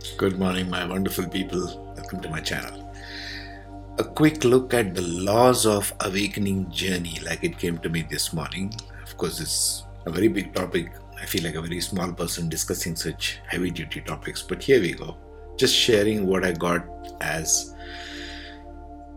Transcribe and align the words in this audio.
Good 0.00 0.38
morning, 0.38 0.70
my 0.70 0.86
wonderful 0.86 1.28
people. 1.28 1.92
Welcome 1.94 2.22
to 2.22 2.30
my 2.30 2.40
channel. 2.40 2.90
A 3.98 4.04
quick 4.04 4.44
look 4.44 4.72
at 4.72 4.94
the 4.94 5.02
laws 5.02 5.66
of 5.66 5.92
awakening 6.00 6.70
journey, 6.70 7.20
like 7.22 7.44
it 7.44 7.58
came 7.58 7.76
to 7.78 7.90
me 7.90 8.06
this 8.08 8.32
morning. 8.32 8.72
Of 9.02 9.18
course, 9.18 9.40
it's 9.40 9.84
a 10.06 10.10
very 10.10 10.28
big 10.28 10.54
topic. 10.54 10.90
I 11.20 11.26
feel 11.26 11.44
like 11.44 11.54
a 11.54 11.60
very 11.60 11.82
small 11.82 12.14
person 12.14 12.48
discussing 12.48 12.96
such 12.96 13.40
heavy 13.46 13.70
duty 13.70 14.00
topics, 14.00 14.40
but 14.40 14.62
here 14.62 14.80
we 14.80 14.94
go. 14.94 15.18
Just 15.58 15.76
sharing 15.76 16.26
what 16.26 16.46
I 16.46 16.52
got 16.52 16.86
as 17.20 17.74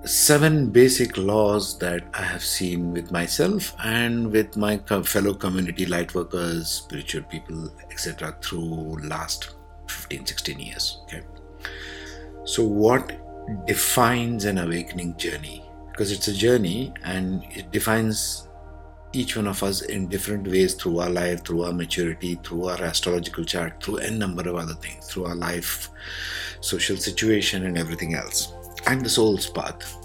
seven 0.03 0.69
basic 0.69 1.17
laws 1.17 1.79
that 1.79 2.03
I 2.13 2.23
have 2.23 2.43
seen 2.43 2.91
with 2.91 3.09
myself 3.09 3.73
and 3.85 4.29
with 4.29 4.57
my 4.57 4.79
fellow 4.79 5.33
community 5.33 5.85
light 5.85 6.13
workers, 6.13 6.67
spiritual 6.69 7.23
people, 7.23 7.73
etc. 7.89 8.35
through 8.41 8.97
last 9.07 9.55
15 9.93 10.25
16 10.25 10.59
years. 10.59 11.01
Okay. 11.03 11.21
So 12.45 12.63
what 12.63 13.19
defines 13.65 14.45
an 14.45 14.57
awakening 14.57 15.17
journey? 15.17 15.65
Because 15.91 16.11
it's 16.11 16.27
a 16.27 16.33
journey 16.33 16.93
and 17.03 17.43
it 17.51 17.71
defines 17.71 18.49
each 19.13 19.35
one 19.35 19.47
of 19.47 19.61
us 19.61 19.83
in 19.83 20.07
different 20.07 20.47
ways 20.47 20.73
through 20.73 20.99
our 20.99 21.09
life, 21.09 21.45
through 21.45 21.63
our 21.63 21.73
maturity, 21.73 22.39
through 22.43 22.65
our 22.65 22.81
astrological 22.81 23.43
chart, 23.43 23.83
through 23.83 23.97
n 23.97 24.17
number 24.17 24.49
of 24.49 24.55
other 24.55 24.73
things, 24.73 25.07
through 25.07 25.25
our 25.25 25.35
life, 25.35 25.89
social 26.61 26.97
situation, 26.97 27.65
and 27.65 27.77
everything 27.77 28.15
else 28.15 28.53
and 28.87 29.03
the 29.03 29.09
soul's 29.09 29.49
path. 29.49 29.97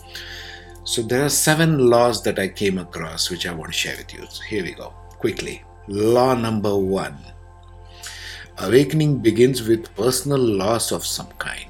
So 0.85 1.03
there 1.03 1.25
are 1.25 1.29
seven 1.29 1.79
laws 1.79 2.23
that 2.23 2.39
I 2.39 2.49
came 2.49 2.79
across 2.79 3.31
which 3.31 3.47
I 3.47 3.53
want 3.53 3.73
to 3.73 3.79
share 3.79 3.97
with 3.97 4.13
you. 4.15 4.27
So 4.29 4.43
here 4.45 4.63
we 4.63 4.73
go, 4.73 4.91
quickly. 5.19 5.63
Law 5.87 6.35
number 6.35 6.77
one 6.77 7.19
Awakening 8.61 9.19
begins 9.19 9.67
with 9.69 9.95
personal 9.95 10.39
loss 10.39 10.91
of 10.91 11.07
some 11.07 11.31
kind 11.39 11.67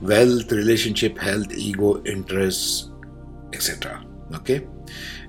wealth, 0.00 0.52
relationship, 0.52 1.18
health, 1.18 1.52
ego, 1.52 2.02
interests, 2.04 2.90
etc. 3.52 4.04
Okay? 4.34 4.66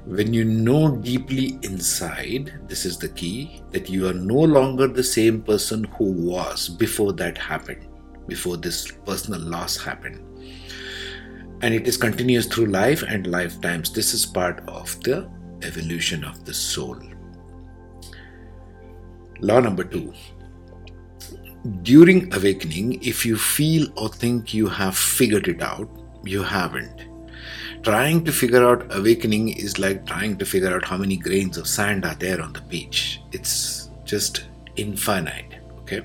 When 0.06 0.34
you 0.34 0.44
know 0.46 0.96
deeply 0.96 1.60
inside, 1.64 2.54
this 2.68 2.86
is 2.86 2.98
the 2.98 3.10
key, 3.10 3.62
that 3.72 3.90
you 3.90 4.08
are 4.08 4.14
no 4.14 4.36
longer 4.36 4.88
the 4.88 5.04
same 5.04 5.42
person 5.42 5.86
who 5.86 6.12
was 6.12 6.70
before 6.70 7.14
that 7.14 7.38
happened, 7.38 7.88
before 8.28 8.58
this 8.58 8.92
personal 9.06 9.42
loss 9.42 9.78
happened 9.78 10.24
and 11.62 11.74
it 11.74 11.88
is 11.88 11.98
continuous 11.98 12.46
through 12.46 12.68
life 12.68 13.04
and 13.04 13.28
lifetimes. 13.28 13.92
This 13.92 14.14
is 14.14 14.26
part 14.26 14.62
of 14.68 15.02
the 15.04 15.30
evolution 15.64 16.24
of 16.24 16.46
the 16.46 16.54
soul. 16.54 17.00
Law 19.40 19.60
number 19.60 19.84
two 19.84 20.14
during 21.82 22.34
awakening, 22.34 23.02
if 23.04 23.26
you 23.26 23.38
feel 23.38 23.88
or 23.98 24.10
think 24.10 24.54
you 24.54 24.68
have 24.68 24.98
figured 24.98 25.48
it 25.48 25.62
out, 25.62 25.90
you 26.24 26.44
haven't. 26.44 27.06
Trying 27.84 28.26
to 28.26 28.32
figure 28.32 28.68
out 28.68 28.96
awakening 28.96 29.50
is 29.50 29.80
like 29.80 30.06
trying 30.06 30.38
to 30.38 30.46
figure 30.46 30.76
out 30.76 30.86
how 30.86 30.98
many 30.98 31.18
grains 31.18 31.58
of 31.58 31.68
sand 31.68 32.06
are 32.06 32.16
there 32.16 32.42
on 32.42 32.54
the 32.54 32.62
beach. 32.62 33.22
It's 33.32 33.90
just 34.04 34.46
infinite. 34.76 35.60
Okay 35.82 36.04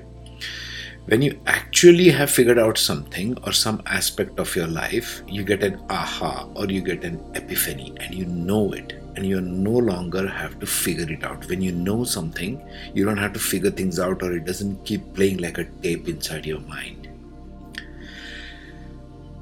when 1.07 1.21
you 1.21 1.37
actually 1.47 2.09
have 2.09 2.31
figured 2.31 2.57
out 2.57 2.77
something 2.77 3.37
or 3.43 3.51
some 3.51 3.81
aspect 3.87 4.39
of 4.39 4.55
your 4.55 4.67
life, 4.67 5.21
you 5.27 5.43
get 5.43 5.61
an 5.61 5.81
aha 5.89 6.47
or 6.55 6.65
you 6.67 6.81
get 6.81 7.03
an 7.03 7.19
epiphany 7.35 7.93
and 7.99 8.15
you 8.15 8.25
know 8.25 8.71
it 8.71 9.02
and 9.15 9.25
you 9.25 9.41
no 9.41 9.71
longer 9.71 10.27
have 10.27 10.59
to 10.59 10.65
figure 10.65 11.11
it 11.11 11.23
out. 11.23 11.47
When 11.47 11.61
you 11.61 11.71
know 11.71 12.03
something, 12.03 12.61
you 12.93 13.05
don't 13.05 13.17
have 13.17 13.33
to 13.33 13.39
figure 13.39 13.71
things 13.71 13.99
out 13.99 14.21
or 14.23 14.33
it 14.33 14.45
doesn't 14.45 14.85
keep 14.85 15.13
playing 15.13 15.37
like 15.37 15.57
a 15.57 15.65
tape 15.81 16.07
inside 16.07 16.45
your 16.45 16.61
mind. 16.61 17.09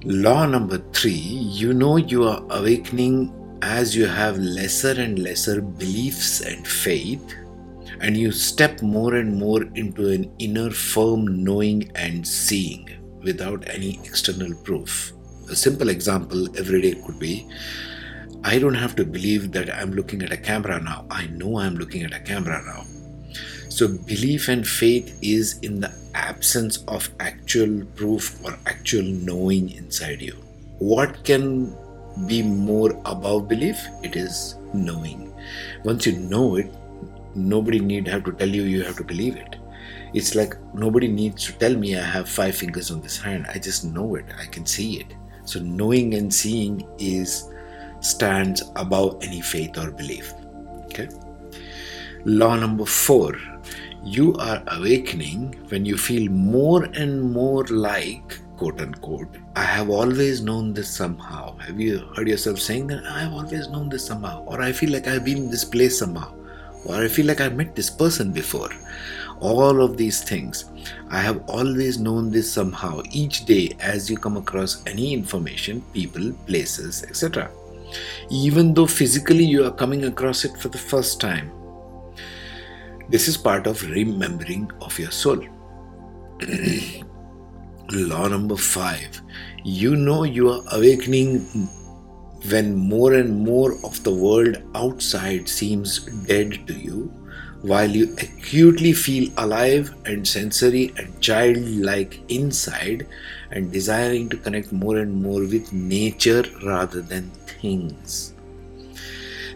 Law 0.03 0.47
number 0.47 0.79
three 0.93 1.11
you 1.11 1.73
know 1.73 1.97
you 1.97 2.23
are 2.23 2.43
awakening 2.49 3.31
as 3.61 3.95
you 3.95 4.07
have 4.07 4.37
lesser 4.39 4.99
and 4.99 5.19
lesser 5.19 5.61
beliefs 5.61 6.41
and 6.41 6.67
faith 6.67 7.35
and 7.99 8.17
you 8.17 8.31
step 8.31 8.81
more 8.81 9.15
and 9.15 9.37
more 9.37 9.63
into 9.75 10.09
an 10.09 10.31
inner 10.39 10.71
firm 10.71 11.43
knowing 11.43 11.91
and 11.93 12.27
seeing 12.27 12.89
without 13.23 13.63
any 13.69 13.99
external 14.03 14.55
proof. 14.63 15.13
A 15.51 15.55
simple 15.55 15.89
example 15.89 16.47
every 16.57 16.81
day 16.81 16.95
could 17.05 17.19
be 17.19 17.47
I 18.43 18.57
don't 18.59 18.73
have 18.73 18.95
to 18.95 19.05
believe 19.05 19.51
that 19.51 19.73
I'm 19.73 19.91
looking 19.91 20.23
at 20.23 20.31
a 20.31 20.37
camera 20.37 20.81
now. 20.81 21.05
I 21.09 21.27
know 21.27 21.59
I'm 21.59 21.75
looking 21.75 22.03
at 22.03 22.13
a 22.13 22.19
camera 22.19 22.61
now. 22.65 22.83
So, 23.69 23.87
belief 23.87 24.49
and 24.49 24.67
faith 24.67 25.17
is 25.21 25.59
in 25.59 25.79
the 25.79 25.93
absence 26.13 26.83
of 26.87 27.09
actual 27.19 27.85
proof 27.95 28.43
or 28.43 28.57
actual 28.65 29.03
knowing 29.03 29.71
inside 29.71 30.21
you. 30.21 30.33
What 30.79 31.23
can 31.23 31.73
be 32.25 32.41
more 32.41 32.91
above 33.05 33.47
belief? 33.47 33.77
It 34.03 34.15
is 34.15 34.55
knowing. 34.73 35.33
Once 35.83 36.05
you 36.05 36.17
know 36.17 36.55
it, 36.55 36.69
nobody 37.35 37.79
need 37.79 38.07
have 38.07 38.23
to 38.23 38.31
tell 38.33 38.49
you 38.49 38.63
you 38.63 38.83
have 38.83 38.97
to 38.97 39.03
believe 39.03 39.35
it 39.35 39.55
it's 40.13 40.35
like 40.35 40.55
nobody 40.73 41.07
needs 41.07 41.45
to 41.45 41.53
tell 41.53 41.75
me 41.75 41.97
i 41.97 42.01
have 42.01 42.27
five 42.27 42.55
fingers 42.55 42.91
on 42.91 43.01
this 43.01 43.17
hand 43.17 43.45
i 43.53 43.57
just 43.57 43.85
know 43.85 44.15
it 44.15 44.25
i 44.39 44.45
can 44.45 44.65
see 44.65 44.99
it 44.99 45.13
so 45.45 45.59
knowing 45.59 46.15
and 46.15 46.33
seeing 46.33 46.85
is 46.99 47.49
stands 48.01 48.63
above 48.75 49.17
any 49.21 49.41
faith 49.41 49.77
or 49.77 49.91
belief 49.91 50.33
okay 50.85 51.07
law 52.25 52.55
number 52.55 52.85
4 52.85 53.35
you 54.03 54.35
are 54.35 54.61
awakening 54.67 55.55
when 55.69 55.85
you 55.85 55.97
feel 55.97 56.29
more 56.31 56.83
and 56.83 57.21
more 57.21 57.63
like 57.65 58.37
quote 58.57 58.81
unquote 58.81 59.37
i 59.55 59.63
have 59.63 59.89
always 59.89 60.41
known 60.41 60.73
this 60.73 60.89
somehow 60.89 61.55
have 61.57 61.79
you 61.79 61.99
heard 62.15 62.27
yourself 62.27 62.59
saying 62.59 62.87
that 62.87 63.03
i 63.05 63.19
have 63.21 63.33
always 63.33 63.67
known 63.69 63.89
this 63.89 64.05
somehow 64.05 64.43
or 64.45 64.61
i 64.61 64.71
feel 64.71 64.91
like 64.91 65.07
i've 65.07 65.25
been 65.25 65.37
in 65.37 65.51
this 65.51 65.65
place 65.65 65.97
somehow 65.97 66.31
or 66.85 66.95
I 66.95 67.07
feel 67.07 67.25
like 67.25 67.41
I've 67.41 67.55
met 67.55 67.75
this 67.75 67.89
person 67.89 68.31
before. 68.31 68.69
All 69.39 69.81
of 69.81 69.97
these 69.97 70.23
things. 70.23 70.65
I 71.09 71.19
have 71.19 71.43
always 71.49 71.99
known 71.99 72.31
this 72.31 72.51
somehow 72.51 73.01
each 73.11 73.45
day 73.45 73.75
as 73.79 74.09
you 74.09 74.17
come 74.17 74.37
across 74.37 74.83
any 74.85 75.13
information, 75.13 75.81
people, 75.93 76.31
places, 76.45 77.03
etc. 77.03 77.49
Even 78.31 78.73
though 78.73 78.87
physically 78.87 79.43
you 79.43 79.65
are 79.65 79.71
coming 79.71 80.05
across 80.05 80.45
it 80.45 80.55
for 80.57 80.69
the 80.69 80.77
first 80.77 81.19
time. 81.19 81.51
This 83.09 83.27
is 83.27 83.35
part 83.35 83.67
of 83.67 83.83
remembering 83.89 84.71
of 84.79 84.97
your 84.97 85.11
soul. 85.11 85.45
Law 87.91 88.27
number 88.29 88.55
five. 88.55 89.21
You 89.65 89.97
know 89.97 90.23
you 90.23 90.49
are 90.49 90.63
awakening 90.71 91.39
when 92.49 92.73
more 92.73 93.15
and 93.15 93.43
more 93.43 93.73
of 93.85 94.01
the 94.03 94.13
world 94.13 94.63
outside 94.75 95.49
seems 95.49 95.99
dead 96.25 96.65
to 96.67 96.73
you, 96.73 97.11
while 97.61 97.89
you 97.89 98.13
acutely 98.17 98.91
feel 98.91 99.31
alive 99.37 99.93
and 100.05 100.27
sensory 100.27 100.91
and 100.97 101.21
childlike 101.21 102.19
inside 102.29 103.07
and 103.51 103.71
desiring 103.71 104.29
to 104.29 104.37
connect 104.37 104.71
more 104.71 104.97
and 104.97 105.21
more 105.21 105.41
with 105.41 105.71
nature 105.71 106.43
rather 106.63 107.01
than 107.01 107.29
things. 107.61 108.33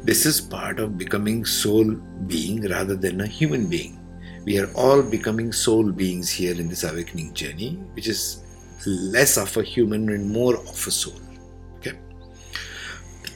This 0.03 0.25
is 0.27 0.39
part 0.39 0.79
of 0.79 0.97
becoming 0.99 1.45
soul 1.45 1.95
being 2.27 2.69
rather 2.69 2.95
than 2.95 3.21
a 3.21 3.27
human 3.27 3.67
being. 3.67 3.99
We 4.45 4.59
are 4.59 4.71
all 4.75 5.01
becoming 5.01 5.51
soul 5.51 5.91
beings 5.91 6.29
here 6.29 6.53
in 6.53 6.69
this 6.69 6.83
awakening 6.83 7.33
journey, 7.33 7.79
which 7.93 8.07
is 8.07 8.43
less 8.85 9.37
of 9.37 9.57
a 9.57 9.63
human 9.63 10.09
and 10.09 10.29
more 10.29 10.57
of 10.57 10.87
a 10.87 10.91
soul. 10.91 11.19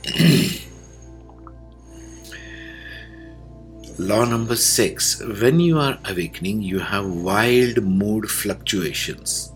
Law 4.00 4.24
number 4.24 4.56
six 4.56 5.22
when 5.42 5.60
you 5.60 5.78
are 5.78 6.00
awakening, 6.06 6.62
you 6.62 6.80
have 6.80 7.06
wild 7.06 7.84
mood 7.84 8.32
fluctuations. 8.32 9.52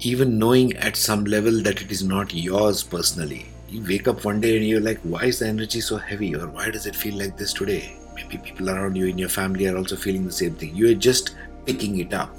Even 0.00 0.38
knowing 0.38 0.74
at 0.76 0.94
some 0.94 1.24
level 1.24 1.62
that 1.62 1.80
it 1.80 1.90
is 1.90 2.04
not 2.04 2.34
yours 2.34 2.82
personally. 2.82 3.46
You 3.66 3.82
wake 3.82 4.08
up 4.08 4.26
one 4.26 4.42
day 4.42 4.58
and 4.58 4.66
you're 4.66 4.82
like, 4.82 5.00
why 5.04 5.24
is 5.24 5.38
the 5.38 5.48
energy 5.48 5.80
so 5.80 5.96
heavy? 5.96 6.36
Or 6.36 6.48
why 6.48 6.70
does 6.70 6.84
it 6.84 6.94
feel 6.94 7.16
like 7.16 7.38
this 7.38 7.54
today? 7.54 7.96
Maybe 8.14 8.36
people 8.36 8.68
around 8.68 8.94
you 8.94 9.06
in 9.06 9.16
your 9.16 9.30
family 9.30 9.66
are 9.68 9.76
also 9.78 9.96
feeling 9.96 10.26
the 10.26 10.32
same 10.32 10.54
thing. 10.54 10.76
You 10.76 10.90
are 10.90 10.94
just 10.94 11.34
picking 11.64 11.98
it 11.98 12.12
up. 12.12 12.36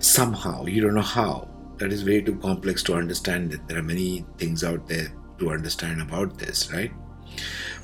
Somehow, 0.00 0.66
you 0.66 0.82
don't 0.82 0.96
know 0.96 1.02
how. 1.02 1.48
That 1.76 1.92
is 1.92 2.04
way 2.04 2.22
too 2.22 2.34
complex 2.40 2.82
to 2.84 2.94
understand. 2.94 3.52
There 3.68 3.78
are 3.78 3.84
many 3.84 4.26
things 4.36 4.64
out 4.64 4.88
there 4.88 5.12
to 5.38 5.50
understand 5.52 6.02
about 6.02 6.38
this, 6.38 6.72
right? 6.72 6.90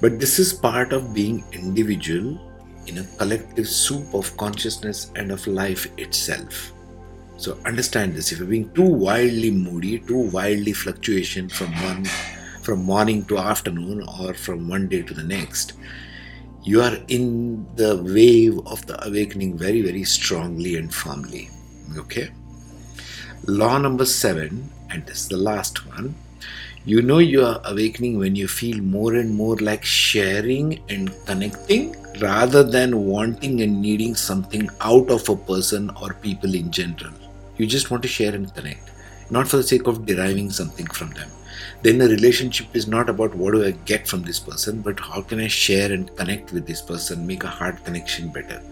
But 0.01 0.21
this 0.21 0.39
is 0.39 0.53
part 0.53 0.93
of 0.93 1.15
being 1.15 1.45
individual 1.53 2.39
in 2.87 2.99
a 2.99 3.05
collective 3.19 3.69
soup 3.69 4.15
of 4.15 4.37
consciousness 4.37 5.11
and 5.17 5.31
of 5.31 5.47
life 5.47 5.87
itself. 5.99 6.73
So 7.37 7.59
understand 7.65 8.15
this. 8.15 8.33
If 8.33 8.39
you're 8.39 8.49
being 8.49 8.73
too 8.75 8.83
wildly 8.83 9.51
moody, 9.51 10.01
too 10.01 10.31
wildly 10.31 10.73
fluctuation 10.73 11.49
from 11.49 11.73
one 11.83 12.05
from 12.63 12.85
morning 12.85 13.25
to 13.25 13.39
afternoon 13.39 14.07
or 14.21 14.35
from 14.35 14.69
one 14.69 14.89
day 14.89 15.01
to 15.03 15.15
the 15.15 15.23
next, 15.23 15.73
you 16.65 16.83
are 16.83 16.99
in 17.09 17.67
the 17.77 17.97
wave 18.03 18.59
of 18.67 18.85
the 18.87 19.03
awakening 19.07 19.57
very, 19.57 19.81
very 19.81 20.05
strongly 20.05 20.77
and 20.77 20.93
firmly. 20.93 21.49
Okay? 21.97 22.29
Law 23.47 23.79
number 23.79 24.05
seven, 24.05 24.69
and 24.91 25.07
this 25.07 25.21
is 25.21 25.29
the 25.29 25.37
last 25.37 25.87
one. 25.87 26.15
You 26.85 27.03
know 27.03 27.19
you 27.19 27.45
are 27.45 27.61
awakening 27.65 28.19
when 28.19 28.35
you 28.37 28.49
feel 28.49 28.79
more 28.79 29.15
and 29.15 29.35
more 29.35 29.57
like 29.57 29.85
sharing 29.85 30.81
and 30.89 31.13
connecting 31.27 31.95
rather 32.21 32.63
than 32.63 33.05
wanting 33.05 33.61
and 33.63 33.83
needing 33.83 34.15
something 34.15 34.71
out 34.81 35.11
of 35.11 35.29
a 35.29 35.37
person 35.37 35.91
or 36.01 36.15
people 36.15 36.55
in 36.55 36.71
general. 36.71 37.13
You 37.57 37.67
just 37.67 37.91
want 37.91 38.03
to 38.05 38.09
share 38.09 38.35
and 38.35 38.55
connect, 38.55 38.91
not 39.31 39.49
for 39.49 39.57
the 39.59 39.63
sake 39.63 39.87
of 39.87 40.07
deriving 40.07 40.51
something 40.51 40.87
from 40.87 41.11
them. 41.11 41.29
Then 41.83 41.99
the 41.99 42.09
relationship 42.09 42.69
is 42.75 42.87
not 42.87 43.09
about 43.09 43.35
what 43.35 43.55
do 43.55 43.65
I 43.65 43.73
get 43.73 44.09
from 44.09 44.23
this 44.23 44.39
person, 44.39 44.81
but 44.81 44.99
how 44.99 45.23
can 45.23 45.41
I 45.41 45.49
share 45.49 45.93
and 45.93 46.15
connect 46.17 46.53
with 46.53 46.67
this 46.67 46.81
person, 46.81 47.27
make 47.27 47.45
a 47.45 47.49
heart 47.49 47.85
connection 47.85 48.31
better. 48.31 48.63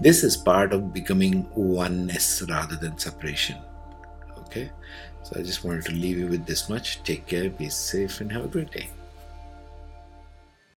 This 0.00 0.24
is 0.24 0.36
part 0.36 0.72
of 0.72 0.92
becoming 0.92 1.46
oneness 1.54 2.42
rather 2.48 2.76
than 2.76 2.98
separation. 2.98 3.56
Okay, 4.50 4.68
so 5.22 5.38
I 5.38 5.44
just 5.44 5.62
wanted 5.62 5.84
to 5.84 5.92
leave 5.92 6.18
you 6.18 6.26
with 6.26 6.44
this 6.44 6.68
much. 6.68 7.04
Take 7.04 7.26
care, 7.28 7.48
be 7.48 7.68
safe, 7.68 8.20
and 8.20 8.32
have 8.32 8.44
a 8.44 8.48
great 8.48 8.72
day. 8.72 8.90